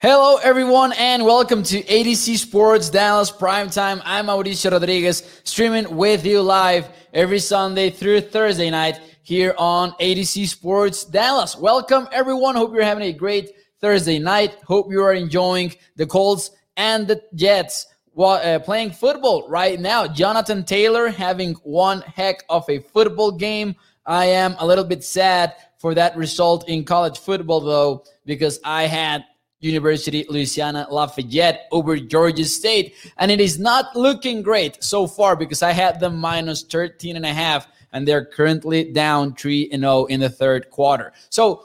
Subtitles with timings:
[0.00, 4.02] Hello, everyone, and welcome to A to Z Sports Dallas Primetime.
[4.04, 10.14] I'm Mauricio Rodriguez, streaming with you live every Sunday through Thursday night here on A
[10.14, 11.56] to Z Sports Dallas.
[11.56, 12.54] Welcome, everyone.
[12.54, 14.56] Hope you're having a great Thursday night.
[14.66, 17.86] Hope you are enjoying the Colts and the Jets
[18.18, 20.06] uh, playing football right now.
[20.06, 23.74] Jonathan Taylor having one heck of a football game.
[24.04, 28.82] I am a little bit sad for that result in college football, though, because I
[28.82, 29.24] had
[29.64, 32.94] University Louisiana Lafayette over Georgia State.
[33.16, 37.26] And it is not looking great so far because I had them minus 13 and
[37.26, 41.12] a half and they're currently down 3 and 0 in the third quarter.
[41.30, 41.64] So,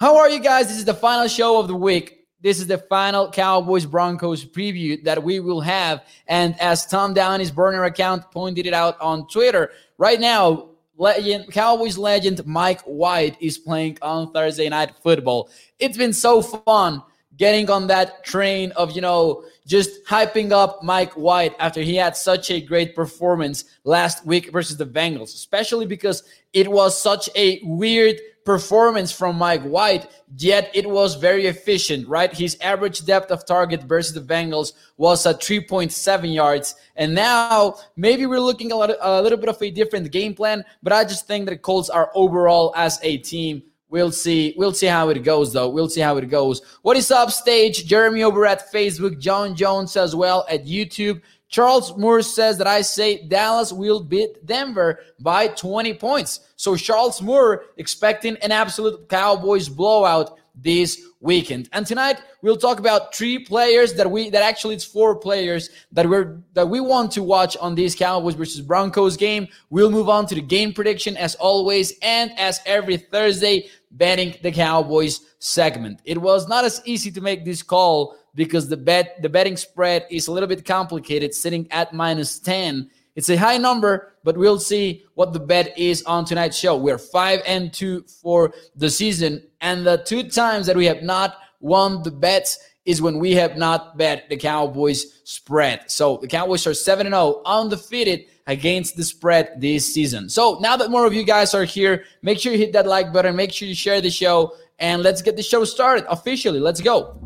[0.00, 0.68] how are you guys?
[0.68, 2.26] This is the final show of the week.
[2.40, 6.04] This is the final Cowboys Broncos preview that we will have.
[6.26, 11.96] And as Tom Downey's burner account pointed it out on Twitter, right now, legend Cowboys
[11.96, 15.48] legend Mike White is playing on Thursday night football.
[15.78, 17.02] It's been so fun
[17.36, 22.16] getting on that train of, you know, just hyping up Mike White after he had
[22.16, 26.22] such a great performance last week versus the Bengals, especially because
[26.52, 32.32] it was such a weird performance from Mike White, yet it was very efficient, right?
[32.32, 36.74] His average depth of target versus the Bengals was at 3.7 yards.
[36.96, 40.62] And now maybe we're looking a, lot, a little bit of a different game plan,
[40.82, 43.62] but I just think that Colts are overall as a team
[43.94, 44.54] We'll see.
[44.56, 45.68] We'll see how it goes, though.
[45.68, 46.62] We'll see how it goes.
[46.82, 47.86] What is up, stage?
[47.86, 49.20] Jeremy over at Facebook.
[49.20, 51.22] John Jones as well at YouTube.
[51.48, 56.40] Charles Moore says that I say Dallas will beat Denver by 20 points.
[56.56, 61.68] So Charles Moore expecting an absolute Cowboys blowout this weekend.
[61.72, 66.08] And tonight we'll talk about three players that we that actually it's four players that
[66.08, 69.48] we're that we want to watch on this Cowboys versus Broncos game.
[69.70, 74.52] We'll move on to the game prediction as always and as every Thursday betting the
[74.52, 76.00] Cowboys segment.
[76.04, 80.06] It was not as easy to make this call because the bet the betting spread
[80.10, 84.58] is a little bit complicated sitting at minus 10 it's a high number but we'll
[84.58, 89.42] see what the bet is on tonight's show we're 5 and 2 for the season
[89.60, 93.56] and the two times that we have not won the bets is when we have
[93.56, 95.90] not bet the cowboys spread.
[95.90, 100.28] So the cowboys are 7 and 0 undefeated against the spread this season.
[100.28, 103.12] So now that more of you guys are here make sure you hit that like
[103.12, 103.34] button.
[103.34, 104.52] Make sure you share the show.
[104.78, 106.60] And let's get the show started officially.
[106.60, 107.16] Let's go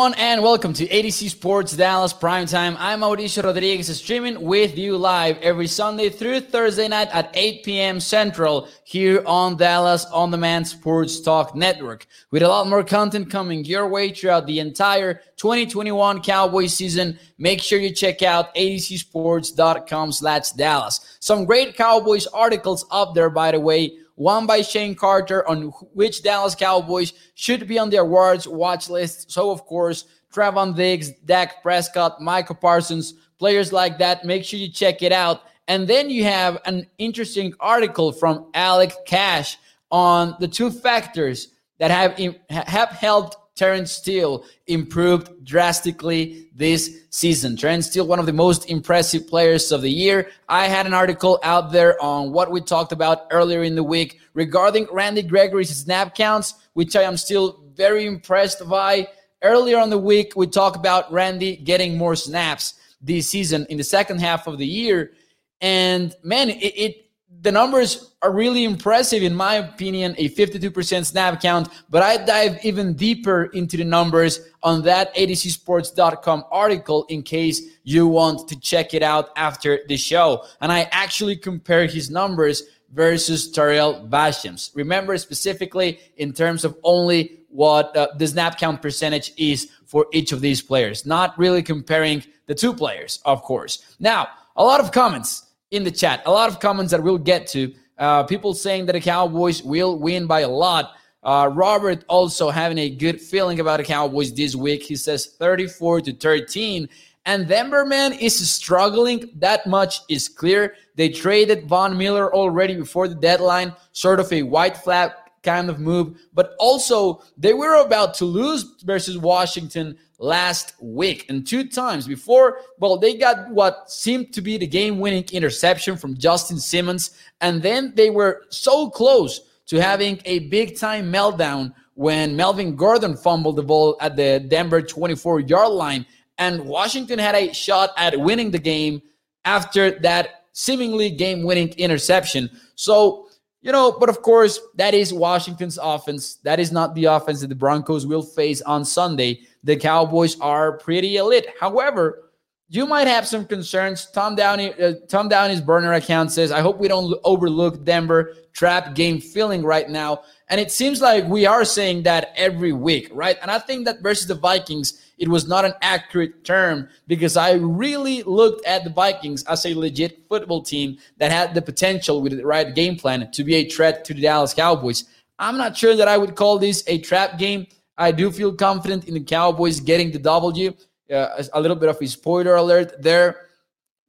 [0.00, 2.74] everyone, and welcome to A to Z Sports Dallas Primetime.
[2.78, 8.00] I'm Mauricio Rodriguez, streaming with you live every Sunday through Thursday night at 8 p.m.
[8.00, 12.06] Central here on Dallas On Demand Sports Talk Network.
[12.30, 17.60] With a lot more content coming your way throughout the entire 2021 Cowboy season, make
[17.60, 21.18] sure you check out atozsports.com slash Dallas.
[21.20, 26.22] Some great Cowboys articles up there, by the way one by Shane Carter on which
[26.22, 29.32] Dallas Cowboys should be on the awards watch list.
[29.32, 34.26] So, of course, Trevon Diggs, Dak Prescott, Michael Parsons, players like that.
[34.26, 35.44] Make sure you check it out.
[35.68, 39.56] And then you have an interesting article from Alec Cash
[39.90, 41.48] on the two factors
[41.78, 42.18] that have,
[42.50, 47.58] have helped Terence Steele improved drastically this season.
[47.58, 50.30] Terence Steele, one of the most impressive players of the year.
[50.48, 54.18] I had an article out there on what we talked about earlier in the week
[54.32, 59.06] regarding Randy Gregory's snap counts, which I am still very impressed by.
[59.42, 63.84] Earlier on the week, we talked about Randy getting more snaps this season in the
[63.84, 65.12] second half of the year.
[65.60, 67.09] And man, it, it
[67.42, 71.68] the numbers are really impressive, in my opinion, a 52% snap count.
[71.88, 78.06] But I dive even deeper into the numbers on that atozsports.com article in case you
[78.06, 80.44] want to check it out after the show.
[80.60, 84.70] And I actually compare his numbers versus Tarell Basham's.
[84.74, 90.32] Remember specifically in terms of only what uh, the snap count percentage is for each
[90.32, 93.96] of these players, not really comparing the two players, of course.
[93.98, 96.22] Now, a lot of comments in the chat.
[96.26, 97.72] A lot of comments that we'll get to.
[97.98, 100.92] Uh, people saying that the Cowboys will win by a lot.
[101.22, 104.82] Uh, Robert also having a good feeling about the Cowboys this week.
[104.82, 106.88] He says 34 to 13.
[107.26, 109.30] And Denver, man, is struggling.
[109.36, 110.74] That much is clear.
[110.96, 115.80] They traded Von Miller already before the deadline, sort of a white flag kind of
[115.80, 121.26] move, but also they were about to lose versus Washington last week.
[121.28, 126.16] And two times before well they got what seemed to be the game-winning interception from
[126.16, 127.10] Justin Simmons.
[127.40, 133.16] And then they were so close to having a big time meltdown when Melvin Gordon
[133.16, 136.06] fumbled the ball at the Denver 24 yard line.
[136.38, 139.02] And Washington had a shot at winning the game
[139.44, 142.50] after that seemingly game winning interception.
[142.74, 143.28] So
[143.62, 146.36] you know, but of course, that is Washington's offense.
[146.44, 149.40] That is not the offense that the Broncos will face on Sunday.
[149.64, 151.46] The Cowboys are pretty elite.
[151.60, 152.30] However,
[152.68, 154.06] you might have some concerns.
[154.12, 158.94] Tom Downey, uh, Tom Downey's burner account says, "I hope we don't overlook Denver trap
[158.94, 163.38] game feeling right now." And it seems like we are saying that every week, right?
[163.40, 167.52] And I think that versus the Vikings, it was not an accurate term because I
[167.52, 172.36] really looked at the Vikings as a legit football team that had the potential with
[172.36, 175.04] the right game plan to be a threat to the Dallas Cowboys.
[175.38, 177.68] I'm not sure that I would call this a trap game.
[177.96, 180.74] I do feel confident in the Cowboys getting the W.
[181.12, 183.46] Uh, a little bit of a spoiler alert there.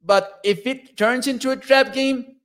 [0.04, 2.36] But if it turns into a trap game,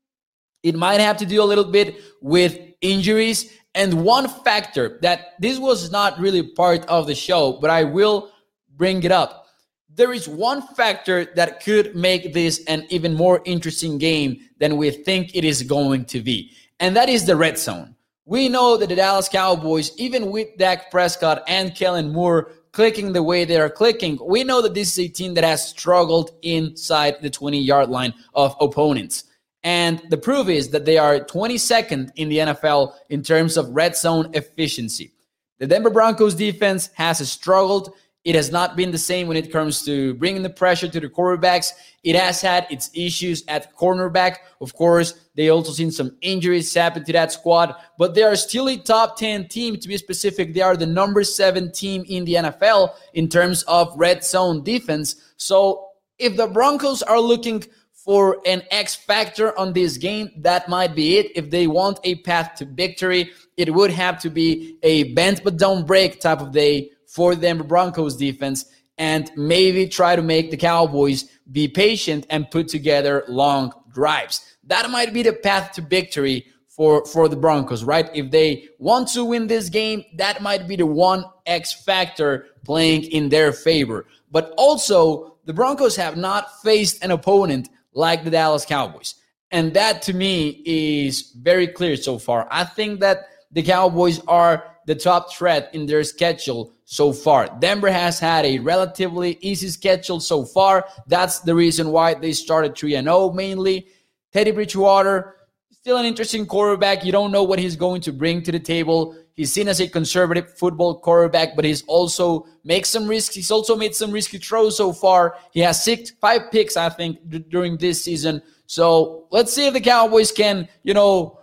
[0.62, 3.57] it might have to do a little bit with injuries.
[3.78, 8.32] And one factor that this was not really part of the show, but I will
[8.76, 9.46] bring it up.
[9.88, 14.90] There is one factor that could make this an even more interesting game than we
[14.90, 17.96] think it is going to be, and that is the red zone.
[18.26, 23.22] We know that the Dallas Cowboys, even with Dak Prescott and Kellen Moore clicking the
[23.22, 27.22] way they are clicking, we know that this is a team that has struggled inside
[27.22, 29.26] the 20 yard line of opponents.
[29.68, 33.98] And the proof is that they are 22nd in the NFL in terms of red
[33.98, 35.12] zone efficiency.
[35.60, 37.94] The Denver Broncos defense has struggled
[38.28, 41.08] it has not been the same when it comes to bringing the pressure to the
[41.08, 41.72] quarterbacks.
[42.04, 44.40] It has had its issues at cornerback.
[44.60, 48.68] Of course, they also seen some injuries happen to that squad, but they are still
[48.68, 49.78] a top 10 team.
[49.78, 53.98] To be specific, they are the number seven team in the NFL in terms of
[53.98, 55.16] red zone defense.
[55.38, 55.88] So
[56.20, 57.64] if the Broncos are looking
[58.08, 61.30] for an X factor on this game, that might be it.
[61.36, 65.58] If they want a path to victory, it would have to be a bend but
[65.58, 68.64] don't break type of day for the Denver Broncos defense
[68.98, 74.56] and maybe try to make the Cowboys be patient and put together long drives.
[74.64, 78.10] That might be the path to victory for, for the Broncos, right?
[78.14, 83.04] If they want to win this game, that might be the one X factor playing
[83.04, 84.06] in their favor.
[84.32, 87.68] But also, the Broncos have not faced an opponent
[87.98, 89.16] like the Dallas Cowboys.
[89.52, 92.48] And that to me is very clear so far.
[92.52, 97.50] I think that the Cowboys are the top threat in their schedule so far.
[97.60, 100.88] Denver has had a relatively easy schedule so far.
[101.08, 103.88] That's the reason why they started 3 0 mainly.
[104.32, 105.36] Teddy Bridgewater,
[105.72, 107.04] still an interesting quarterback.
[107.04, 109.16] You don't know what he's going to bring to the table.
[109.38, 113.36] He's seen as a conservative football quarterback, but he's also makes some risks.
[113.36, 115.38] He's also made some risky throws so far.
[115.52, 118.42] He has six, five picks, I think, d- during this season.
[118.66, 121.40] So let's see if the Cowboys can, you know,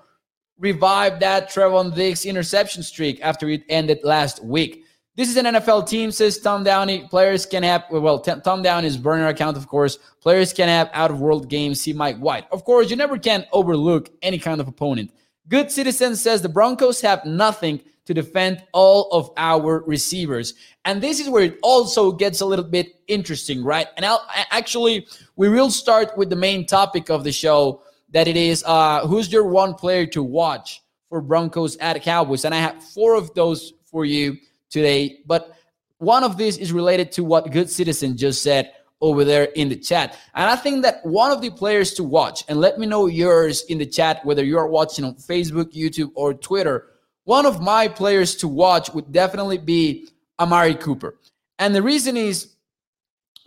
[0.59, 4.85] revive that Trevon Diggs interception streak after it ended last week.
[5.15, 7.07] This is an NFL team, says Tom Downey.
[7.09, 9.99] Players can have, well, Tom Downey's burner account, of course.
[10.21, 11.81] Players can have out of world games.
[11.81, 12.47] See Mike White.
[12.51, 15.13] Of course, you never can overlook any kind of opponent.
[15.49, 20.55] Good Citizen says the Broncos have nothing to defend all of our receivers.
[20.85, 23.87] And this is where it also gets a little bit interesting, right?
[23.97, 25.07] And I'll, actually,
[25.37, 29.33] we will start with the main topic of the show that it is uh, who's
[29.33, 32.45] your one player to watch for Broncos at Cowboys?
[32.45, 34.37] And I have four of those for you
[34.71, 35.21] today.
[35.27, 35.57] But
[35.99, 39.77] one of these is related to what Good Citizen just said over there in the
[39.77, 40.19] chat.
[40.35, 43.65] And I think that one of the players to watch, and let me know yours
[43.65, 46.89] in the chat, whether you're watching on Facebook, YouTube, or Twitter.
[47.25, 50.09] One of my players to watch would definitely be
[50.39, 51.17] Amari Cooper.
[51.59, 52.55] And the reason is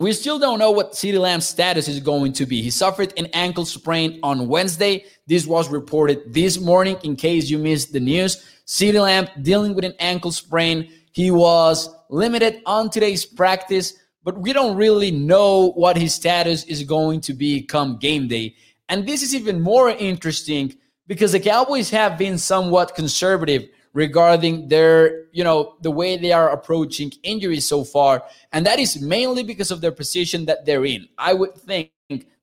[0.00, 2.62] we still don't know what CeeDee Lamb's status is going to be.
[2.62, 5.04] He suffered an ankle sprain on Wednesday.
[5.26, 8.44] This was reported this morning in case you missed the news.
[8.64, 10.92] CeeDee Lamb dealing with an ankle sprain.
[11.10, 13.94] He was limited on today's practice,
[14.28, 18.54] but we don't really know what his status is going to be come game day.
[18.90, 25.24] And this is even more interesting because the Cowboys have been somewhat conservative regarding their,
[25.32, 28.22] you know, the way they are approaching injuries so far.
[28.52, 31.08] And that is mainly because of their position that they're in.
[31.16, 31.90] I would think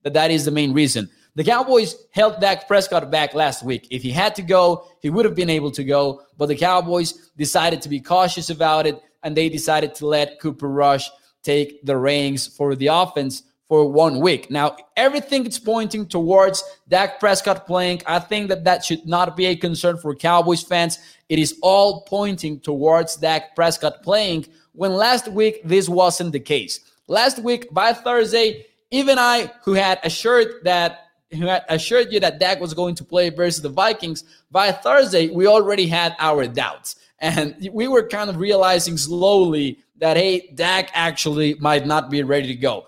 [0.01, 1.07] that that is the main reason.
[1.35, 3.87] The Cowboys held Dak Prescott back last week.
[3.91, 7.29] If he had to go, he would have been able to go, but the Cowboys
[7.37, 11.07] decided to be cautious about it and they decided to let Cooper Rush
[11.45, 14.51] take the reins for the offense for one week.
[14.51, 18.01] Now, everything is pointing towards Dak Prescott playing.
[18.05, 20.99] I think that that should not be a concern for Cowboys fans.
[21.29, 26.81] It is all pointing towards Dak Prescott playing when last week this wasn't the case.
[27.07, 32.39] Last week by Thursday, even I, who had assured that who had assured you that
[32.39, 36.97] Dak was going to play versus the Vikings, by Thursday we already had our doubts,
[37.19, 42.47] and we were kind of realizing slowly that hey, Dak actually might not be ready
[42.47, 42.87] to go.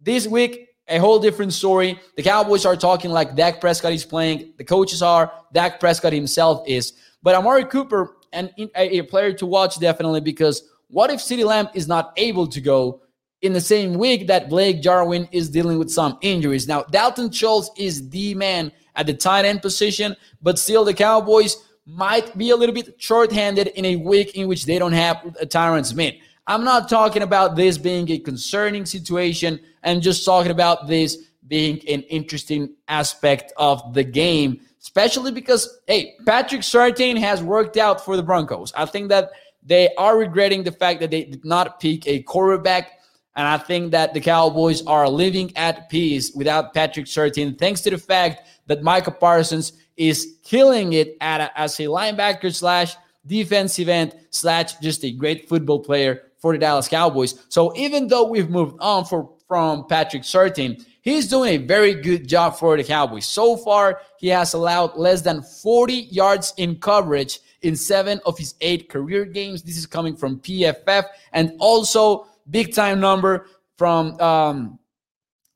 [0.00, 1.98] This week, a whole different story.
[2.16, 4.54] The Cowboys are talking like Dak Prescott is playing.
[4.58, 5.32] The coaches are.
[5.52, 6.94] Dak Prescott himself is.
[7.22, 11.86] But Amari Cooper and a player to watch definitely because what if CeeDee Lamb is
[11.86, 13.02] not able to go
[13.42, 16.66] in the same week that Blake Jarwin is dealing with some injuries?
[16.66, 21.56] Now, Dalton Schultz is the man at the tight end position, but still the Cowboys
[21.86, 25.46] might be a little bit short-handed in a week in which they don't have a
[25.46, 26.14] Tyron Smith.
[26.50, 29.60] I'm not talking about this being a concerning situation.
[29.84, 31.16] I'm just talking about this
[31.46, 38.04] being an interesting aspect of the game, especially because, hey, Patrick Surtain has worked out
[38.04, 38.72] for the Broncos.
[38.76, 39.30] I think that
[39.62, 42.98] they are regretting the fact that they did not pick a quarterback.
[43.36, 47.90] And I think that the Cowboys are living at peace without Patrick Surtain, thanks to
[47.90, 53.88] the fact that Micah Parsons is killing it at a, as a linebacker slash defensive
[53.88, 57.34] end slash just a great football player for the Dallas Cowboys.
[57.48, 62.26] So even though we've moved on for, from Patrick Surtain, he's doing a very good
[62.26, 63.26] job for the Cowboys.
[63.26, 68.54] So far, he has allowed less than 40 yards in coverage in seven of his
[68.60, 69.62] eight career games.
[69.62, 74.78] This is coming from PFF and also big time number from um,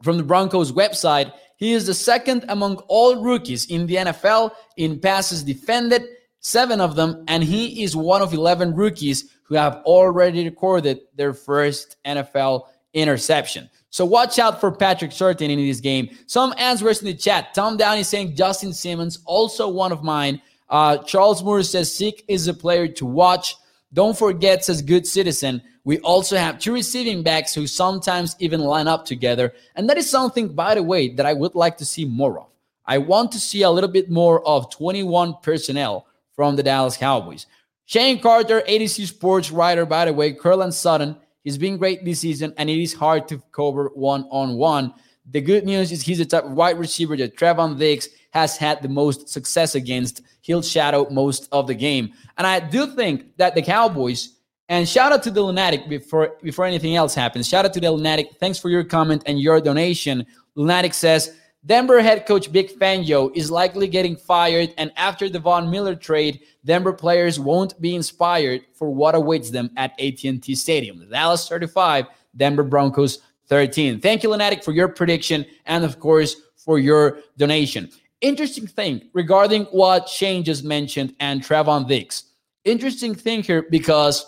[0.02, 1.32] from the Broncos website.
[1.56, 6.02] He is the second among all rookies in the NFL in passes defended,
[6.40, 11.32] seven of them, and he is one of 11 rookies who have already recorded their
[11.32, 13.70] first NFL interception.
[13.90, 16.10] So watch out for Patrick Surtain in this game.
[16.26, 17.54] Some answers in the chat.
[17.54, 20.42] Tom Downey saying Justin Simmons, also one of mine.
[20.68, 23.56] Uh, Charles Moore says Zeke is a player to watch.
[23.92, 25.62] Don't forget, says Good Citizen.
[25.84, 29.52] We also have two receiving backs who sometimes even line up together.
[29.76, 32.46] And that is something, by the way, that I would like to see more of.
[32.86, 37.46] I want to see a little bit more of 21 personnel from the Dallas Cowboys.
[37.86, 42.04] Shane Carter, A to Z Sports writer, by the way, Courtland Sutton, he's been great
[42.04, 44.94] this season, and it is hard to cover one on one.
[45.30, 48.82] The good news is he's the type of wide receiver that Trevon Diggs has had
[48.82, 50.22] the most success against.
[50.42, 52.12] He'll shadow most of the game.
[52.36, 54.34] And I do think that the Cowboys,
[54.68, 57.48] and shout out to the Lunatic before before anything else happens.
[57.48, 58.36] Shout out to the Lunatic.
[58.40, 60.26] Thanks for your comment and your donation.
[60.54, 61.36] Lunatic says
[61.66, 66.40] Denver head coach Vic Fangio is likely getting fired, and after the Von Miller trade,
[66.64, 71.08] Denver players won't be inspired for what awaits them at AT&T Stadium.
[71.10, 72.06] Dallas 35,
[72.36, 74.00] Denver Broncos 13.
[74.00, 77.90] Thank you, Lunatic, for your prediction and, of course, for your donation.
[78.20, 82.24] Interesting thing regarding what Shane just mentioned and Trevon Diggs.
[82.64, 84.26] Interesting thing here because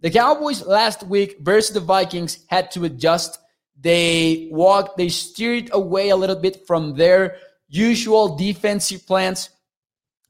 [0.00, 3.38] the Cowboys last week versus the Vikings had to adjust
[3.80, 7.36] they walked, they steered away a little bit from their
[7.68, 9.50] usual defensive plans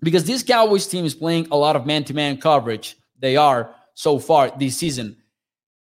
[0.00, 2.96] because this Cowboys team is playing a lot of man to man coverage.
[3.18, 5.16] They are so far this season.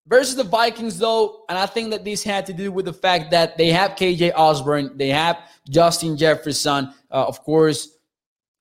[0.07, 3.31] Versus the Vikings, though, and I think that this had to do with the fact
[3.31, 5.37] that they have KJ Osborn, they have
[5.69, 7.87] Justin Jefferson, uh, of course,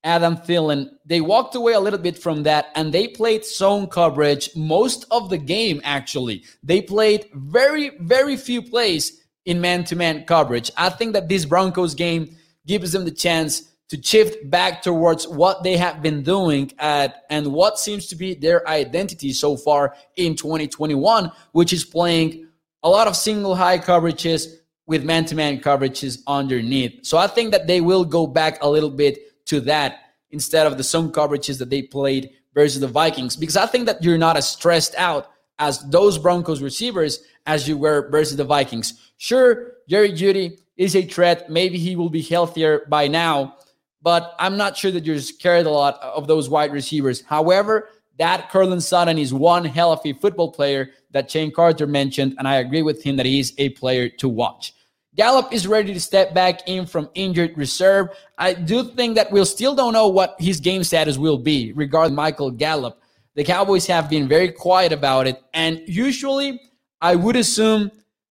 [0.03, 4.49] Adam Thielen, they walked away a little bit from that and they played zone coverage
[4.57, 6.45] most of the game, actually.
[6.63, 10.71] They played very, very few plays in man to man coverage.
[10.77, 15.65] I think that this Broncos game gives them the chance to shift back towards what
[15.65, 20.37] they have been doing at and what seems to be their identity so far in
[20.37, 22.47] 2021, which is playing
[22.83, 24.55] a lot of single high coverages
[24.87, 27.05] with man to man coverages underneath.
[27.05, 29.19] So I think that they will go back a little bit
[29.51, 33.67] to that instead of the zone coverages that they played versus the Vikings because I
[33.67, 38.37] think that you're not as stressed out as those Broncos receivers as you were versus
[38.37, 39.11] the Vikings.
[39.19, 41.51] Sure, Jerry Jeudy is a threat.
[41.51, 43.57] Maybe he will be healthier by now,
[44.03, 47.23] but I'm not sure that you're scared a lot of those wide receivers.
[47.23, 47.89] However,
[48.19, 52.47] that Courtland Sutton is one hell of a football player that Shane Carter mentioned, and
[52.47, 54.75] I agree with him that he's a player to watch.
[55.21, 58.09] Gallup is ready to step back in from injured reserve.
[58.39, 62.15] I do think that we still don't know what his game status will be regarding
[62.15, 63.03] Michael Gallup.
[63.35, 65.39] The Cowboys have been very quiet about it.
[65.53, 66.59] And usually,
[67.03, 67.91] I would assume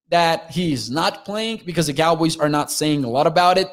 [0.09, 3.67] that he's not playing because the Cowboys are not saying a lot about it.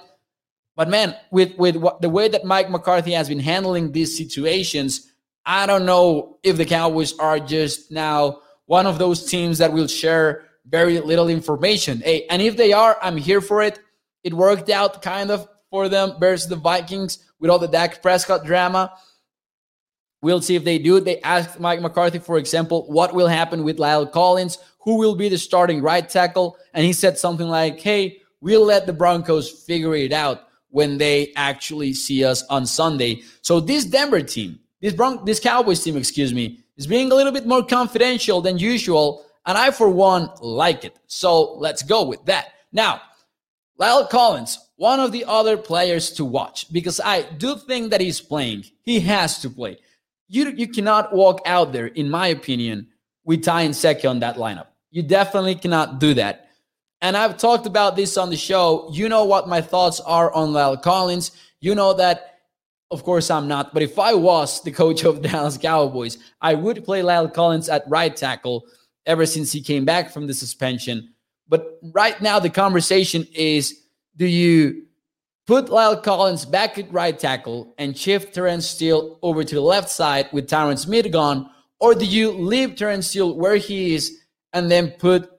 [0.74, 5.10] But man, with with what, the way that Mike McCarthy has been handling these situations,
[5.46, 9.86] I don't know if the Cowboys are just now one of those teams that will
[9.86, 12.00] share very little information.
[12.00, 13.78] Hey, and if they are, I'm here for it.
[14.24, 18.44] It worked out kind of for them versus the Vikings with all the Dak Prescott
[18.44, 18.92] drama.
[20.22, 20.98] We'll see if they do.
[20.98, 25.28] They asked Mike McCarthy, for example, what will happen with La'el Collins, who will be
[25.28, 29.94] the starting right tackle, and he said something like, "Hey, we'll let the Broncos figure
[29.94, 35.24] it out when they actually see us on Sunday." So this Denver team, this Bron-
[35.24, 39.56] this Cowboys team, excuse me, is being a little bit more confidential than usual, and
[39.56, 40.98] I for one like it.
[41.06, 42.48] So let's go with that.
[42.72, 43.00] Now,
[43.80, 48.20] La'el Collins, one of the other players to watch because I do think that he's
[48.20, 48.64] playing.
[48.82, 49.78] He has to play.
[50.28, 52.88] You you cannot walk out there, in my opinion,
[53.24, 54.66] with Ty Nsekhe on that lineup.
[54.90, 56.48] You definitely cannot do that.
[57.00, 58.88] And I've talked about this on the show.
[58.90, 61.32] You know what my thoughts are on La'el Collins.
[61.60, 62.40] You know that,
[62.90, 63.74] of course, I'm not.
[63.74, 67.84] But if I was the coach of Dallas Cowboys, I would play La'el Collins at
[67.88, 68.64] right tackle
[69.06, 71.14] ever since he came back from the suspension.
[71.48, 73.82] But right now, the conversation is
[74.16, 74.86] do you
[75.46, 79.90] put La'el Collins back at right tackle and shift Terence Steele over to the left
[79.90, 81.50] side with Tyron Smith gone?
[81.78, 84.18] Or do you leave Terence Steele where he is
[84.52, 85.30] and then put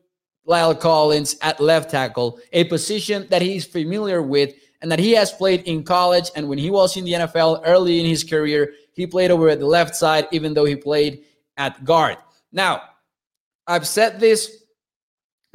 [0.47, 5.31] La'el Collins at left tackle, a position that he's familiar with and that he has
[5.31, 9.05] played in college and when he was in the NFL early in his career, he
[9.05, 11.25] played over at the left side, even though he played
[11.57, 12.17] at guard.
[12.51, 12.81] Now,
[13.67, 14.63] I've said this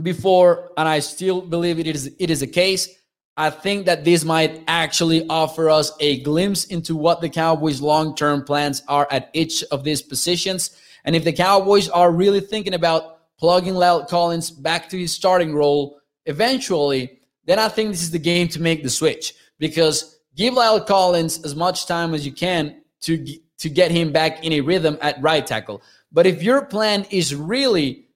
[0.02, 2.88] before, and I still believe it is it is a case.
[3.36, 8.44] I think that this might actually offer us a glimpse into what the Cowboys' long-term
[8.44, 10.76] plans are at each of these positions.
[11.04, 15.54] And if the Cowboys are really thinking about plugging La'el Collins back to his starting
[15.54, 20.54] role eventually, then I think this is the game to make the switch because give
[20.54, 23.24] La'el Collins as much time as you can to
[23.58, 25.82] to get him back in a rhythm at right tackle.
[26.12, 28.08] But if your plan is really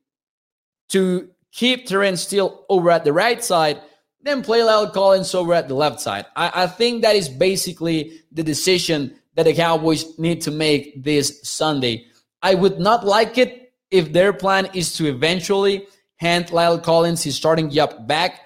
[0.91, 3.81] to keep Terence Steele over at the right side,
[4.23, 6.27] then play La'el Collins over at the left side.
[6.37, 11.41] I, I think that is basically the decision that the Cowboys need to make this
[11.43, 12.07] Sunday.
[12.43, 15.87] I would not like it if their plan is to eventually
[16.17, 18.41] hand La'el Collins his starting job back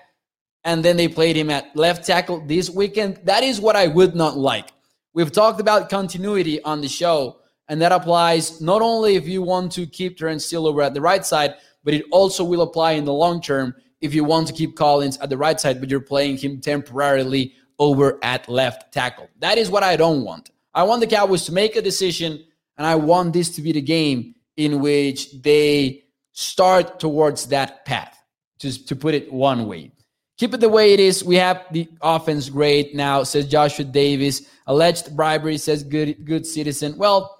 [0.65, 3.19] and then they played him at left tackle this weekend.
[3.25, 4.69] That is what I would not like.
[5.15, 7.40] We've talked about continuity on the show,
[7.71, 11.25] and that applies not only if you want to keep Steele over at the right
[11.25, 11.55] side,
[11.85, 15.17] but it also will apply in the long term if you want to keep Collins
[15.19, 19.31] at the right side, but you're playing him temporarily over at left tackle.
[19.39, 20.51] That is what I don't want.
[20.75, 22.45] I want the Cowboys to make a decision,
[22.77, 26.03] and I want this to be the game in which they
[26.33, 28.19] start towards that path,
[28.59, 29.93] just to put it one way.
[30.39, 31.23] Keep it the way it is.
[31.23, 34.49] We have the offense great now, says Joshua Davis.
[34.67, 36.97] Alleged bribery, says good good citizen.
[36.97, 37.37] Well,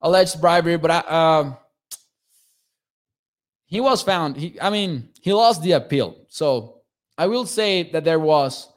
[0.00, 1.54] alleged bribery, but I, uh,
[3.66, 4.36] he was found.
[4.36, 6.16] He, I mean, he lost the appeal.
[6.28, 6.80] So
[7.16, 8.68] I will say that there was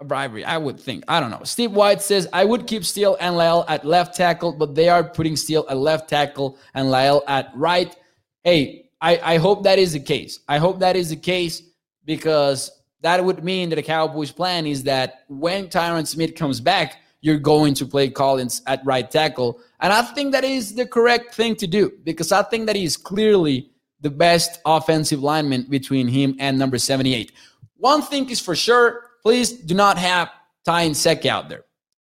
[0.00, 0.44] a bribery.
[0.44, 1.04] I would think.
[1.08, 1.42] I don't know.
[1.44, 5.04] Steve White says I would keep Steele and La'el at left tackle, but they are
[5.04, 7.94] putting Steele at left tackle and La'el at right.
[8.42, 10.40] Hey, I, I hope that is the case.
[10.48, 11.62] I hope that is the case
[12.04, 12.70] because
[13.02, 17.38] that would mean that the Cowboys' plan is that when Tyron Smith comes back, you're
[17.38, 19.60] going to play Collins at right tackle.
[19.80, 22.96] And I think that is the correct thing to do because I think that he's
[22.96, 27.32] clearly the best offensive lineman between him and number 78.
[27.76, 30.30] One thing is for sure, please do not have
[30.64, 31.64] Ty Nsekhe out there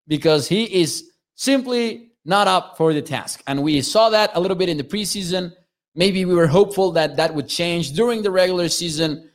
[0.07, 3.43] because he is simply not up for the task.
[3.47, 5.53] And we saw that a little bit in the preseason.
[5.95, 9.31] Maybe we were hopeful that that would change during the regular season,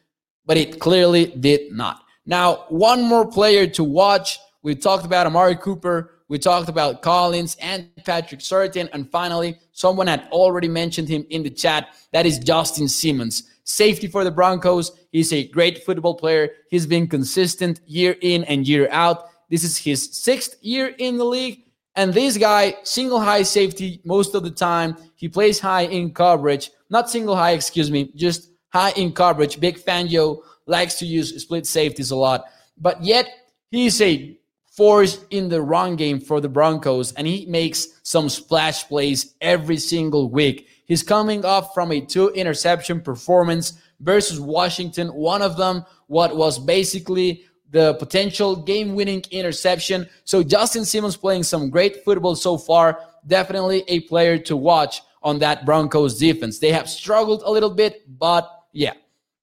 [0.46, 2.02] but it clearly did not.
[2.26, 4.40] Now, one more player to watch.
[4.63, 6.12] We talked about Amari Cooper.
[6.28, 8.89] We talked about Collins and Patrick Surtain.
[8.91, 11.96] And finally, someone had already mentioned him in the chat.
[12.12, 13.43] That is Justin Simmons.
[13.63, 14.91] Safety for the Broncos.
[15.12, 16.50] He's a great football player.
[16.70, 19.30] He's been consistent year in and year out.
[19.50, 21.63] This is his sixth year in the league.
[21.96, 24.98] And this guy, single high safety most of the time.
[25.15, 26.72] He plays high in coverage.
[26.89, 29.58] Not single high, excuse me, just high in coverage.
[29.58, 32.46] Vic Fangio likes to use split safeties a lot.
[32.78, 33.28] But yet,
[33.72, 34.38] he's a
[34.78, 39.78] force in the run game for the Broncos, and he makes some splash plays every
[39.78, 40.70] single week.
[40.86, 45.08] He's coming off from a two interception performance versus Washington.
[45.08, 50.08] One of them, what was basically the potential game winning interception.
[50.24, 53.00] So Justin Simmons playing some great football so far.
[53.26, 56.60] Definitely a player to watch on that Broncos defense.
[56.60, 58.94] They have struggled a little bit, but yeah,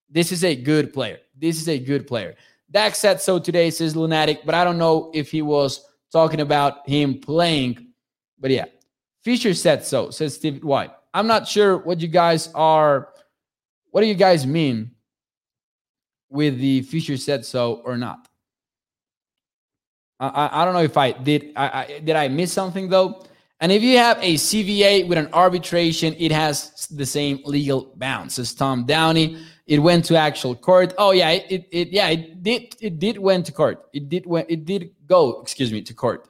[0.08, 1.18] this is a good player.
[1.36, 2.36] This is a good player.
[2.74, 6.86] Dak said so today, says Lunatic, but I don't know if he was talking about
[6.88, 7.92] him playing.
[8.38, 8.66] But yeah,
[9.22, 10.90] Fisher said so, says Steve White.
[11.14, 13.10] I'm not sure what you guys are,
[13.92, 14.90] what do you guys mean
[16.34, 18.28] with the future said so or not.
[20.18, 21.52] I, I, I don't know if I did.
[21.54, 23.24] I, I, did I miss something though?
[23.60, 28.38] And if you have a CVA with an arbitration, it has the same legal bounds
[28.40, 29.38] as Tom Downey.
[29.66, 30.94] It went to actual court.
[30.98, 33.86] Oh yeah, it, it yeah it did it did went to court.
[33.92, 36.28] It did went it did go excuse me to court.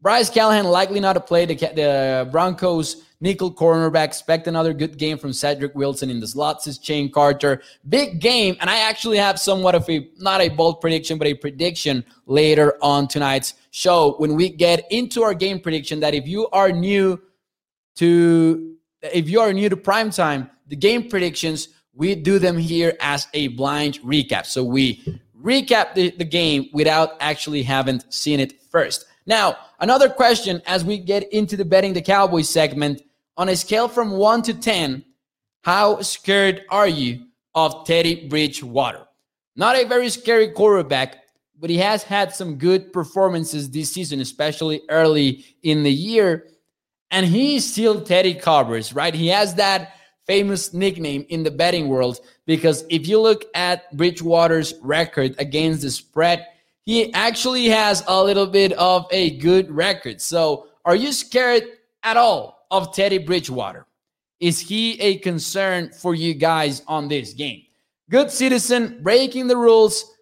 [0.00, 4.04] Bryce Callahan likely not to play the the Broncos nickel cornerback.
[4.04, 7.62] Expect another good game from Cedric Wilson in the slots is Shane Carter.
[7.88, 11.34] Big game, and I actually have somewhat of a not a bold prediction, but a
[11.34, 15.98] prediction later on tonight's show when we get into our game prediction.
[16.00, 17.20] That if you are new
[17.96, 22.96] to if you are new to prime time, the game predictions we do them here
[23.00, 24.46] as a blind recap.
[24.46, 29.04] So we recap the, the game without actually having seen it first.
[29.26, 33.02] Now, another question as we get into the betting the Cowboys segment
[33.36, 35.04] on a scale from 1 to 10,
[35.62, 39.04] how scared are you of Teddy Bridgewater?
[39.56, 41.24] Not a very scary quarterback,
[41.58, 46.46] but he has had some good performances this season, especially early in the year.
[47.10, 49.14] And he's still Teddy Covers, right?
[49.14, 49.94] He has that
[50.28, 55.90] famous nickname in the betting world because if you look at Bridgewater's record against the
[55.90, 56.46] spread,
[56.84, 60.20] he actually has a little bit of a good record.
[60.20, 61.64] So, are you scared
[62.02, 63.86] at all of Teddy Bridgewater?
[64.40, 67.62] Is he a concern for you guys on this game?
[68.10, 70.14] Good citizen breaking the rules,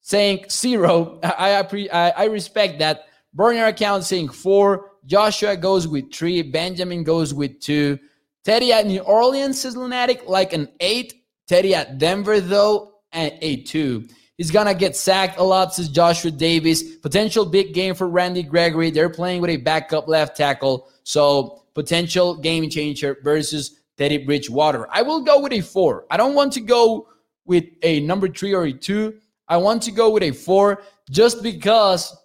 [0.00, 1.20] saying zero.
[1.22, 3.06] I I, I respect that.
[3.34, 4.92] Burner account saying four.
[5.06, 6.42] Joshua goes with three.
[6.42, 7.98] Benjamin goes with two.
[8.44, 11.14] Teddy at New Orleans is lunatic, like an eight.
[11.46, 14.06] Teddy at Denver, though, at a two.
[14.36, 16.96] He's gonna get sacked a lot, says Joshua Davis.
[16.96, 18.90] Potential big game for Randy Gregory.
[18.90, 20.88] They're playing with a backup left tackle.
[21.02, 24.88] So potential game changer versus Teddy Bridgewater.
[24.90, 26.06] I will go with a four.
[26.10, 27.08] I don't want to go
[27.44, 29.18] with a number three or a two.
[29.46, 32.16] I want to go with a four just because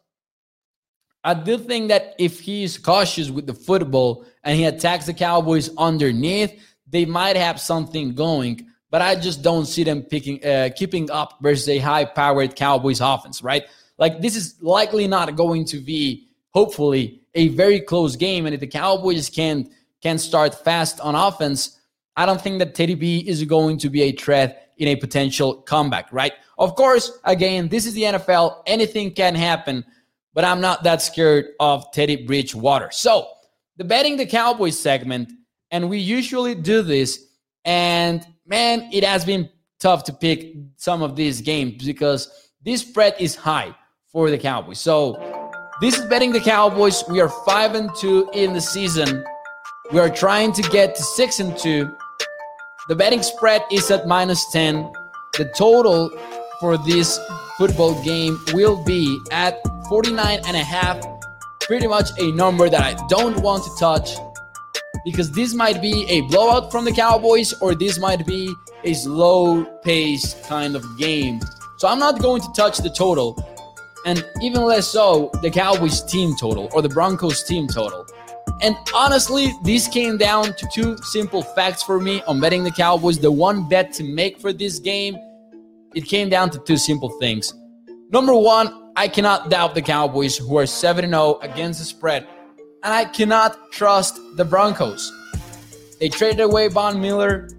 [1.26, 5.76] I do think that if he's cautious with the football and he attacks the Cowboys
[5.76, 6.54] underneath,
[6.88, 8.68] they might have something going.
[8.92, 13.42] But I just don't see them picking, uh, keeping up versus a high-powered Cowboys offense,
[13.42, 13.64] right?
[13.98, 18.46] Like this is likely not going to be, hopefully, a very close game.
[18.46, 19.68] And if the Cowboys can
[20.04, 21.80] can start fast on offense,
[22.16, 25.56] I don't think that Teddy B is going to be a threat in a potential
[25.64, 26.34] comeback, right?
[26.60, 28.62] Of course, again, this is the NFL.
[28.68, 29.84] Anything can happen
[30.36, 32.90] but I'm not that scared of Teddy Bridgewater.
[32.92, 33.30] So,
[33.78, 35.32] the betting the Cowboys segment,
[35.72, 37.26] and we usually do this,
[37.64, 43.16] and man, it has been tough to pick some of these games because this spread
[43.18, 43.74] is high
[44.12, 44.80] for the Cowboys.
[44.80, 45.18] So,
[45.82, 47.04] this is betting the Cowboys.
[47.10, 49.24] We are 5 and 2 in the season.
[49.92, 51.96] We are trying to get to 6 and 2.
[52.90, 54.92] The betting spread is at minus 10.
[55.38, 56.10] The total
[56.60, 57.20] for this
[57.58, 61.04] football game will be at 49 and a half.
[61.62, 64.18] Pretty much a number that I don't want to touch
[65.04, 69.64] because this might be a blowout from the Cowboys or this might be a slow
[69.84, 71.40] pace kind of game.
[71.78, 73.36] So I'm not going to touch the total
[74.06, 78.06] and even less so the Cowboys team total or the Broncos team total.
[78.62, 83.20] And honestly, this came down to two simple facts for me on betting the Cowboys.
[83.20, 85.18] The one bet to make for this game,
[85.96, 87.54] it came down to two simple things.
[88.12, 92.28] Number one, I cannot doubt the Cowboys, who are 7 0 against the spread.
[92.84, 95.12] And I cannot trust the Broncos.
[96.00, 97.50] They traded away Von Miller.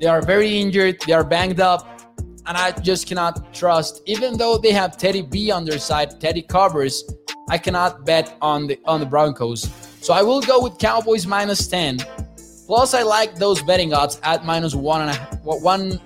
[0.00, 1.00] They are very injured.
[1.06, 1.86] They are banged up.
[2.46, 6.42] And I just cannot trust, even though they have Teddy B on their side, Teddy
[6.42, 7.04] covers,
[7.48, 9.70] I cannot bet on the on the Broncos.
[10.00, 11.98] So I will go with Cowboys minus 10.
[12.66, 16.00] Plus, I like those betting odds at minus one and a, one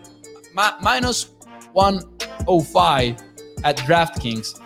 [0.55, 1.24] mi- minus
[1.74, 3.16] 105
[3.64, 4.60] at DraftKings.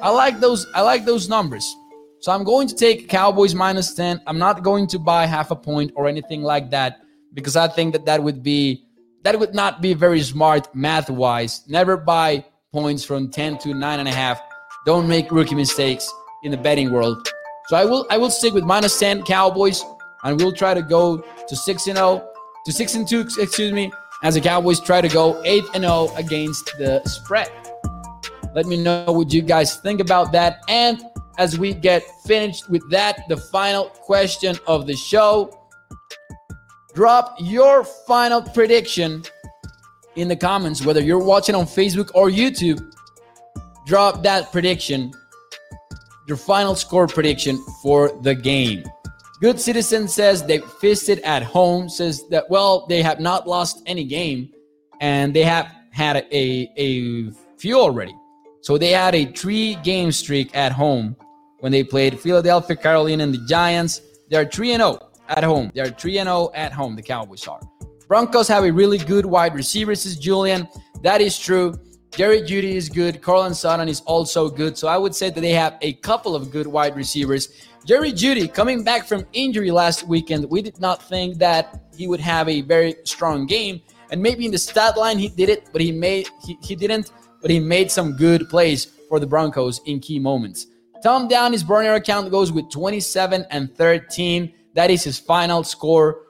[0.00, 0.66] I like those.
[0.74, 1.74] I like those numbers.
[2.20, 4.20] So I'm going to take Cowboys minus 10.
[4.26, 7.00] I'm not going to buy half a point or anything like that
[7.34, 8.84] because I think that that would be
[9.22, 11.62] that would not be very smart math wise.
[11.68, 14.40] Never buy points from 10 to nine and a half.
[14.84, 17.26] Don't make rookie mistakes in the betting world.
[17.68, 19.82] So I will I will stick with minus 10 Cowboys
[20.24, 22.28] and we'll try to go to 6 and 0
[22.64, 23.90] to 6 and 2 excuse me
[24.22, 27.50] as the Cowboys try to go 8 and 0 against the spread.
[28.54, 30.60] Let me know what you guys think about that.
[30.68, 31.02] And
[31.38, 35.52] as we get finished with that, the final question of the show
[36.94, 39.22] drop your final prediction
[40.14, 42.82] in the comments, whether you're watching on Facebook or YouTube.
[43.86, 45.12] Drop that prediction,
[46.26, 48.82] your final score prediction for the game.
[49.40, 54.04] Good Citizen says they fisted at home, says that, well, they have not lost any
[54.04, 54.50] game
[55.00, 58.16] and they have had a, a few already.
[58.62, 61.16] So they had a three game streak at home
[61.60, 64.00] when they played Philadelphia, Carolina, and the Giants.
[64.30, 65.70] They're 3 0 at home.
[65.74, 67.60] They're 3 0 at home, the Cowboys are.
[68.08, 70.68] Broncos have a really good wide receiver, says Julian.
[71.02, 71.74] That is true.
[72.12, 73.20] Jerry Jeudy is good.
[73.20, 74.78] Courtland Sutton is also good.
[74.78, 77.50] So I would say that they have a couple of good wide receivers.
[77.86, 80.50] Jerry Jeudy coming back from injury last weekend.
[80.50, 83.80] We did not think that he would have a very strong game.
[84.10, 87.12] And maybe in the stat line he did it, but he made he, he didn't,
[87.40, 90.66] but he made some good plays for the Broncos in key moments.
[91.00, 94.52] Tom Downey's burner account goes with 27 and 13.
[94.74, 96.22] That is his final score.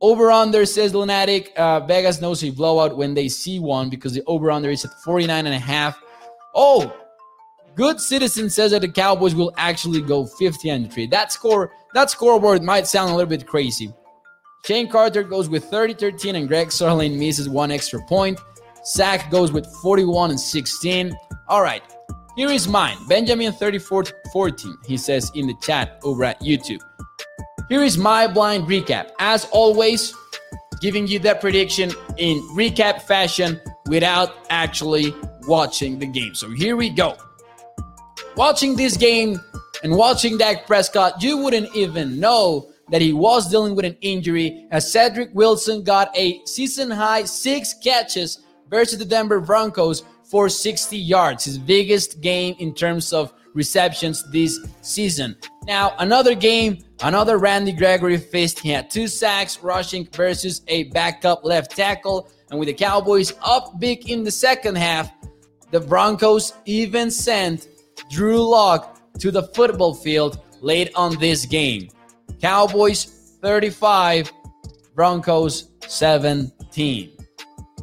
[0.00, 1.52] Over under says Lunatic.
[1.58, 4.92] Uh, Vegas knows a blowout when they see one because the over under is at
[5.04, 6.02] 49 and a half.
[6.54, 7.01] Oh,
[7.74, 11.06] good citizen says that the Cowboys will actually go 50 and 3.
[11.06, 13.92] That score, that scoreboard might sound a little bit crazy.
[14.64, 18.40] Shane Carter goes with 30 13 and Greg Zuerlein misses one extra point.
[18.86, 21.12] Zach goes with 41 and 16.
[21.48, 21.82] All right,
[22.36, 22.96] here is mine.
[23.08, 24.76] Benjamin 34 14.
[24.86, 26.80] He says in the chat over at YouTube.
[27.68, 29.10] Here is my blind recap.
[29.18, 30.14] As always,
[30.80, 35.14] giving you that prediction in recap fashion without actually
[35.46, 36.34] watching the game.
[36.34, 37.16] So here we go.
[38.36, 39.38] Watching this game
[39.82, 44.66] and watching Dak Prescott, you wouldn't even know that he was dealing with an injury
[44.70, 50.96] as Cedric Wilson got a season high six catches versus the Denver Broncos for 60
[50.96, 55.36] yards, his biggest game in terms of receptions this season.
[55.66, 58.58] Now, another game, another Randy Gregory fist.
[58.58, 62.30] He had two sacks rushing versus a backup left tackle.
[62.50, 65.12] And with the Cowboys up big in the second half,
[65.70, 67.68] the Broncos even sent
[68.12, 71.88] Drew Lock to the football field late on this game.
[72.42, 74.30] Cowboys 35,
[74.94, 77.16] Broncos 17.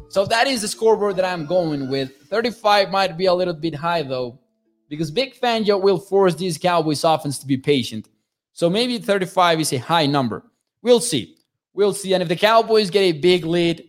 [0.08, 2.16] So that is the scoreboard that I'm going with.
[2.28, 4.38] 35 might be a little bit high though,
[4.88, 8.08] because Vic Fangio will force these Cowboys offense to be patient.
[8.52, 10.44] So maybe 35 is a high number.
[10.80, 11.38] We'll see.
[11.74, 12.14] We'll see.
[12.14, 13.82] And if the Cowboys get a big lead,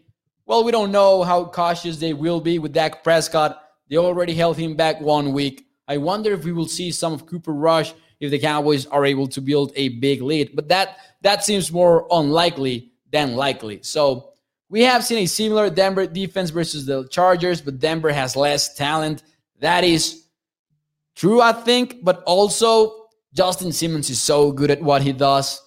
[0.47, 3.61] well, we don't know how cautious they will be with Dak Prescott.
[3.91, 5.67] They already held him back one week.
[5.91, 9.27] I wonder if we will see some of Cooper Rush if the Cowboys are able
[9.27, 10.55] to build a big lead.
[10.55, 13.79] But that that seems more unlikely than likely.
[13.83, 14.29] So
[14.69, 19.23] we have seen a similar Denver defense versus the Chargers, but Denver has less talent.
[19.59, 20.27] That is
[21.13, 25.61] true, I think, but also Justin Simmons is so good at what he does.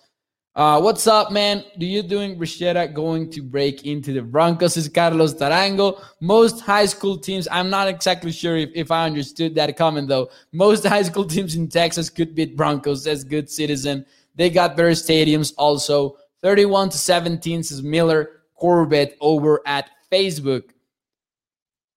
[0.56, 1.64] Uh, what's up, man?
[1.78, 4.76] Do you doing Brichetta going to break into the Broncos?
[4.76, 6.00] Is Carlos Tarango.
[6.20, 10.30] Most high school teams, I'm not exactly sure if, if I understood that comment though.
[10.52, 14.06] Most high school teams in Texas could beat Broncos as good citizen.
[14.36, 16.18] They got better stadiums also.
[16.42, 18.30] 31 to 17 says Miller.
[18.54, 20.62] Corbett over at Facebook.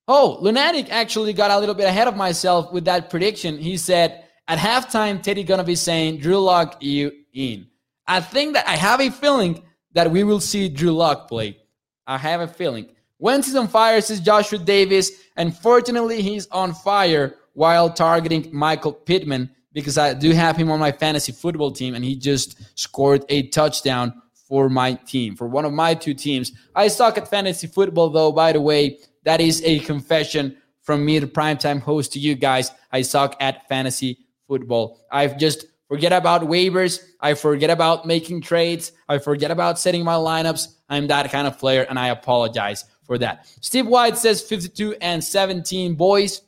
[0.07, 3.59] Oh, Lunatic actually got a little bit ahead of myself with that prediction.
[3.59, 7.67] He said at halftime, Teddy gonna be saying, Drew Lock, you in.
[8.07, 11.57] I think that I have a feeling that we will see Drew Lock play.
[12.05, 12.89] I have a feeling.
[13.19, 15.11] Wentz is on fire, says Joshua Davis.
[15.35, 20.79] And fortunately, he's on fire while targeting Michael Pittman because I do have him on
[20.79, 25.65] my fantasy football team and he just scored a touchdown for my team, for one
[25.65, 26.53] of my two teams.
[26.73, 28.99] I suck at fantasy football, though, by the way.
[29.23, 32.71] That is a confession from me, the primetime host, to you guys.
[32.91, 35.01] I suck at fantasy football.
[35.11, 37.03] I've just forget about waivers.
[37.19, 38.91] I forget about making trades.
[39.07, 40.75] I forget about setting my lineups.
[40.89, 43.47] I'm that kind of player, and I apologize for that.
[43.61, 46.41] Steve White says 52 and 17 boys.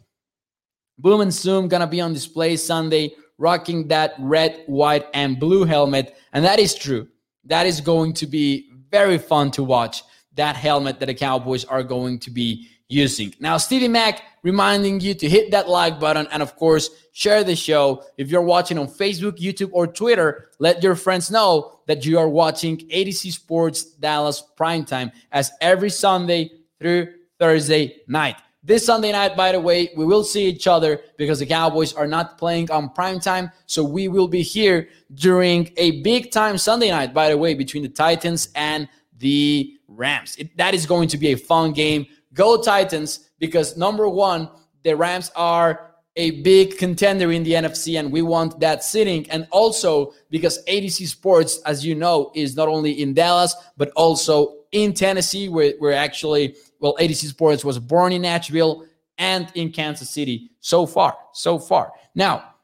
[0.97, 6.17] Boom and Zoom gonna be on display Sunday, rocking that red, white, and blue helmet,
[6.33, 7.07] and that is true
[7.49, 10.03] that is going to be very fun to watch.
[10.35, 13.33] That helmet that the Cowboys are going to be using.
[13.39, 17.55] Now, Stevie Mac reminding you to hit that like button and, of course, share the
[17.55, 18.03] show.
[18.17, 22.29] If you're watching on Facebook, YouTube, or Twitter, let your friends know that you are
[22.29, 28.37] watching A to Z Sports Dallas Primetime as every Sunday through Thursday night.
[28.61, 32.07] This Sunday night, by the way, we will see each other because the Cowboys are
[32.07, 33.51] not playing on prime time.
[33.65, 37.83] So we will be here during a big time Sunday night, by the way, between
[37.83, 40.35] the Titans and the Rams.
[40.37, 42.05] It, that is going to be a fun game.
[42.33, 44.49] Go Titans because number one,
[44.83, 49.29] the Rams are a big contender in the NFC and we want that sitting.
[49.31, 53.55] And also because A to Z Sports, as you know, is not only in Dallas,
[53.77, 58.21] but also in Tennessee, where we're actually well, A to Z Sports was born in
[58.21, 58.85] Nashville
[59.17, 61.17] and in Kansas City so far.
[61.33, 61.91] So far.
[62.15, 62.55] Now,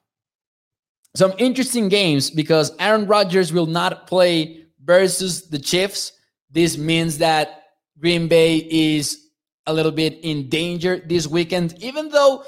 [1.16, 6.14] some interesting games because Aaron Rodgers will not play versus the Chiefs.
[6.52, 7.64] This means that
[8.00, 9.25] Green Bay is
[9.67, 12.43] a little bit in danger this weekend, even though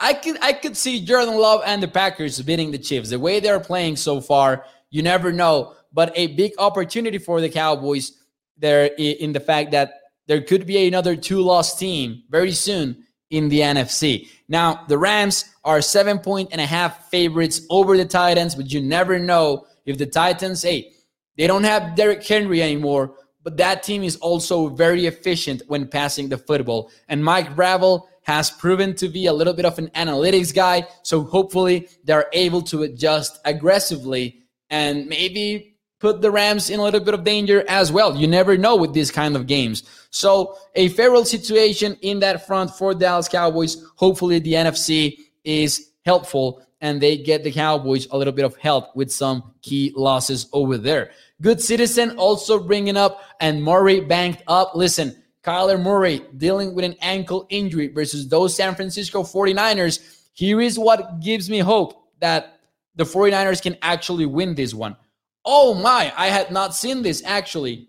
[0.00, 3.10] I could I could see Jordan Love and the Packers beating the Chiefs.
[3.10, 5.74] The way they're playing so far, you never know.
[5.92, 8.12] But a big opportunity for the Cowboys
[8.56, 13.60] there in the fact that there could be another two-loss team very soon in the
[13.60, 14.28] NFC.
[14.48, 18.80] Now, the Rams are seven point and a half favorites over the Titans, but you
[18.80, 20.92] never know if the Titans, hey,
[21.36, 26.28] they don't have Derrick Henry anymore, but that team is also very efficient when passing
[26.28, 26.90] the football.
[27.08, 30.86] And Mike Vrabel has proven to be a little bit of an analytics guy.
[31.02, 37.00] So hopefully they're able to adjust aggressively and maybe put the Rams in a little
[37.00, 38.16] bit of danger as well.
[38.16, 39.84] You never know with these kind of games.
[40.10, 43.84] So a feral situation in that front for Dallas Cowboys.
[43.96, 48.94] Hopefully the NFC is helpful and they get the Cowboys a little bit of help
[48.94, 51.12] with some key losses over there.
[51.40, 54.72] Good citizen also bringing up and Murray banked up.
[54.74, 60.26] Listen, Kyler Murray dealing with an ankle injury versus those San Francisco 49ers.
[60.34, 62.58] Here is what gives me hope that
[62.96, 64.96] the 49ers can actually win this one.
[65.44, 67.88] Oh my, I had not seen this actually.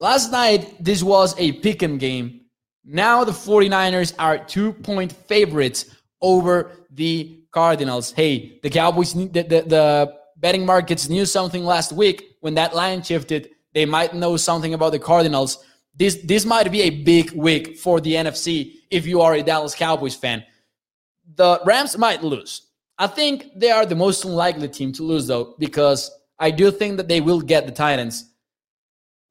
[0.00, 2.40] Last night, this was a pick 'em game.
[2.84, 5.86] Now the 49ers are two point favorites
[6.22, 8.12] over the Cardinals.
[8.12, 13.02] Hey, the Cowboys, the, the, the betting markets knew something last week when that line
[13.02, 13.50] shifted.
[13.74, 15.64] They might know something about the Cardinals.
[15.94, 19.74] This this might be a big week for the NFC if you are a Dallas
[19.74, 20.42] Cowboys fan.
[21.34, 22.68] The Rams might lose.
[22.98, 26.96] I think they are the most unlikely team to lose though because I do think
[26.96, 28.31] that they will get the Titans.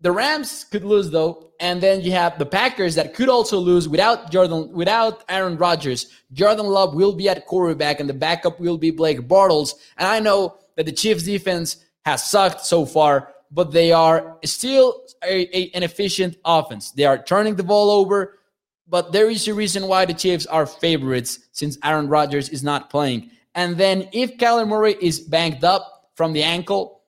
[0.02, 3.88] The Rams could lose though, and then you have the Packers that could also lose
[3.88, 6.08] without Jordan, without Aaron Rodgers.
[6.34, 9.76] Jordan Love will be at quarterback, and the backup will be Blake Bortles.
[9.98, 15.04] And I know that the Chiefs' defense has sucked so far, but they are still
[15.24, 16.92] a, a, an efficient offense.
[16.92, 18.40] They are turning the ball over,
[18.88, 22.90] but there is a reason why the Chiefs are favorites since Aaron Rodgers is not
[22.90, 23.30] playing.
[23.54, 27.04] And then if Kyler Murray is banked up from the ankle,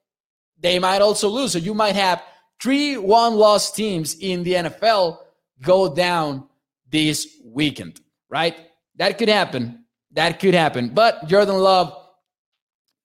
[0.60, 1.54] they might also lose.
[1.54, 2.22] So you might have
[2.62, 5.20] three one loss teams in the NFL
[5.62, 6.48] go down
[6.90, 8.58] this weekend, right?
[8.96, 9.86] That could happen.
[10.12, 10.90] That could happen.
[10.90, 11.98] But Jordan Love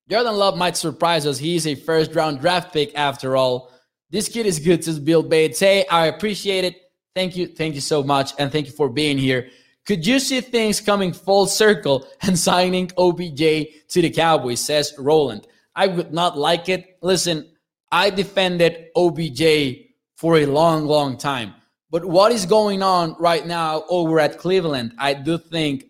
[0.09, 1.39] Jordan Love might surprise us.
[1.39, 3.71] He's a first round draft pick after all.
[4.11, 5.61] This kid is good, says Bill Bates.
[5.61, 6.77] Hey, I appreciate it.
[7.15, 7.47] Thank you.
[7.47, 8.33] Thank you so much.
[8.39, 9.51] And thank you for being here.
[9.87, 13.39] Could you see things coming full circle and signing OBJ
[13.89, 15.47] to the Cowboys, says Roland.
[15.75, 16.97] I would not like it.
[17.03, 17.49] Listen,
[17.91, 21.55] I defended OBJ for a long, long time.
[21.91, 24.93] But what is going on right now over at Cleveland?
[24.99, 25.87] I do think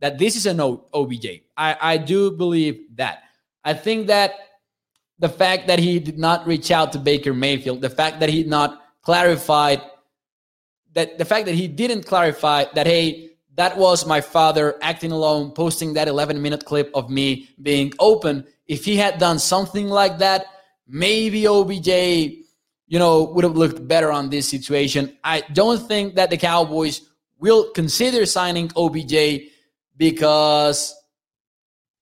[0.00, 1.42] that this is a no OBJ.
[1.56, 3.22] I, I do believe that.
[3.64, 4.32] I think that
[5.18, 8.44] the fact that he did not reach out to Baker Mayfield, the fact that he
[8.44, 9.80] not clarified
[10.96, 15.50] that the fact that he didn't clarify that, hey, that was my father acting alone,
[15.50, 18.46] posting that 11 minute clip of me being open.
[18.66, 20.46] If he had done something like that,
[20.86, 21.88] maybe OBJ,
[22.86, 25.16] you know, would have looked better on this situation.
[25.24, 27.02] I don't think that the Cowboys
[27.38, 29.48] will consider signing OBJ
[29.96, 30.94] because,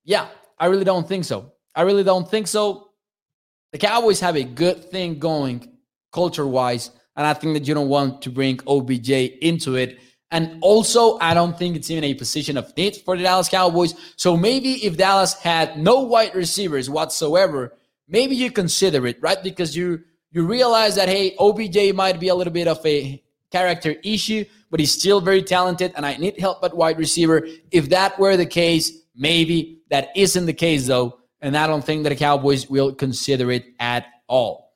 [0.05, 1.53] yeah, I really don't think so.
[1.75, 2.91] I really don't think so.
[3.73, 5.77] The Cowboys have a good thing going
[6.13, 9.99] culture wise, and I think that you don't want to bring OBJ into it.
[10.31, 13.95] And also, I don't think it's even a position of need for the Dallas Cowboys.
[14.17, 17.73] So maybe if Dallas had no wide receivers whatsoever,
[18.09, 19.43] maybe you consider it, right?
[19.43, 23.95] Because you you realize that hey, OBJ might be a little bit of a character
[24.03, 27.47] issue, but he's still very talented, and I need help at wide receiver.
[27.71, 32.05] If that were the case, maybe that isn't the case though and I don't think
[32.05, 34.73] that the Cowboys will consider it at all.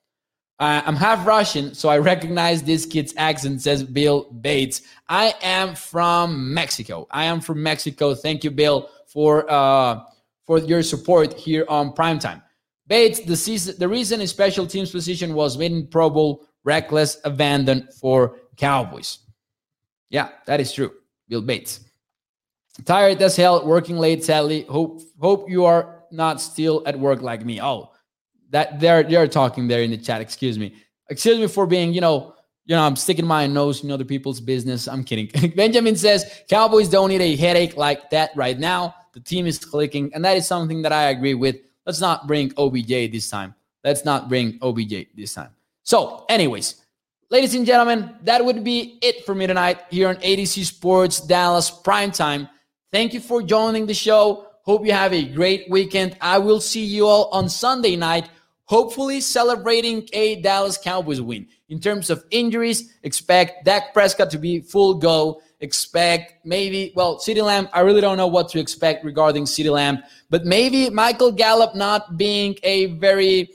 [0.60, 4.82] Uh, I'm half Russian, so I recognize this kid's accent, says Bill Bates.
[5.08, 7.06] I am from Mexico.
[7.10, 8.14] I am from Mexico.
[8.14, 10.00] Thank you, Bill, for uh,
[10.46, 12.42] for your support here on Primetime.
[12.88, 17.86] Bates, the, season, the reason his special teams position was made Pro Bowl, reckless abandon
[18.00, 19.18] for Cowboys.
[20.08, 20.92] Yeah, that is true.
[21.28, 21.80] Bill Bates.
[22.84, 24.62] Tired as hell, working late, sadly.
[24.62, 27.60] Hope hope you are not still at work like me.
[27.60, 27.90] Oh,
[28.50, 30.20] that they're they're talking there in the chat.
[30.20, 30.74] Excuse me.
[31.10, 32.34] Excuse me for being, you know,
[32.66, 34.86] you know, I'm sticking my nose in other people's business.
[34.86, 35.28] I'm kidding.
[35.56, 38.94] Benjamin says Cowboys don't need a headache like that right now.
[39.12, 41.56] The team is clicking, and that is something that I agree with.
[41.88, 43.54] Let's not bring OBJ this time.
[43.82, 45.48] Let's not bring OBJ this time.
[45.84, 46.84] So, anyways,
[47.30, 50.64] ladies and gentlemen, that would be it for me tonight here on A to Z
[50.64, 52.46] Sports Dallas Prime Time.
[52.92, 54.48] Thank you for joining the show.
[54.64, 56.18] Hope you have a great weekend.
[56.20, 58.28] I will see you all on Sunday night.
[58.68, 61.46] hopefully celebrating a Dallas Cowboys win.
[61.70, 65.40] In terms of injuries, expect Dak Prescott to be full go.
[65.60, 70.02] Expect maybe, well, CeeDee Lamb, I really don't know what to expect regarding CeeDee Lamb,
[70.30, 73.50] but maybe Michael Gallup not being a very,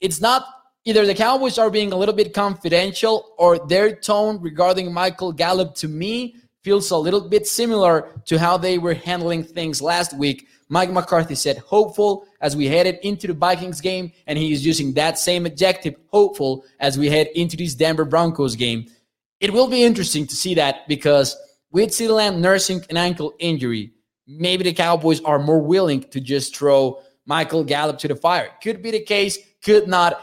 [0.00, 0.46] it's not
[0.84, 5.74] either the Cowboys are being a little bit confidential or their tone regarding Michael Gallup
[5.76, 10.48] to me feels a little bit similar to how they were handling things last week.
[10.70, 14.94] Mike McCarthy said hopeful as we headed into the Vikings game, and he is using
[14.94, 18.86] that same adjective, hopeful, as we head into this Denver Broncos game.
[19.44, 21.36] It will be interesting to see that because
[21.70, 23.92] with CeeDee Lamb nursing an ankle injury,
[24.26, 28.48] maybe the Cowboys are more willing to just throw Michael Gallup to the fire.
[28.62, 30.18] Could be the case, could not.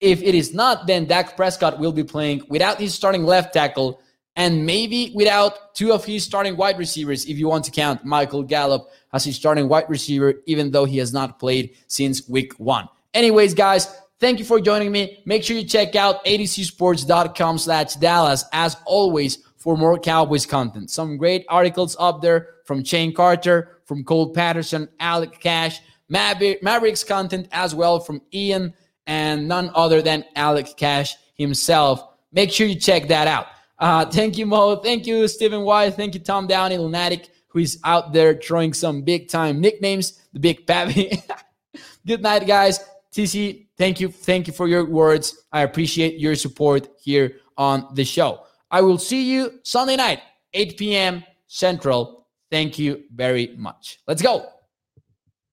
[0.00, 4.00] If it is not, then Dak Prescott will be playing without his starting left tackle
[4.34, 8.42] and maybe without two of his starting wide receivers, if you want to count Michael
[8.42, 12.88] Gallup as his starting wide receiver, even though he has not played since week one.
[13.14, 15.22] Anyways, guys, thank you for joining me.
[15.26, 20.88] Make sure you check out atozsports.com slash Dallas, as always, for more Cowboys content.
[20.88, 27.48] Some great articles up there from Shane Carter, from Cole Patterson, Alec Cash, Mavericks content
[27.52, 28.72] as well from Ian,
[29.06, 32.02] and none other than Alec Cash himself.
[32.32, 33.48] Make sure you check that out.
[33.78, 34.76] Uh, thank you, Mo.
[34.76, 35.96] Thank you, Stephen White.
[35.96, 40.40] Thank you, Tom Downey, Lunatic, who is out there throwing some big time nicknames, the
[40.40, 41.22] Big Pappy.
[42.06, 42.80] Good night, guys.
[43.12, 44.08] TC, thank you.
[44.08, 45.44] Thank you for your words.
[45.52, 48.40] I appreciate your support here on the show.
[48.70, 50.20] I will see you Sunday night,
[50.52, 51.24] 8 p.m.
[51.46, 52.26] Central.
[52.50, 53.98] Thank you very much.
[54.06, 54.53] Let's go.